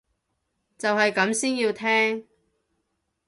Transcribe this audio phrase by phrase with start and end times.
[0.79, 2.25] 就係咁先要聽